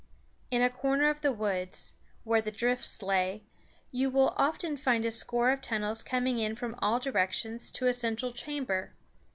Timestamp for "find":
4.75-5.05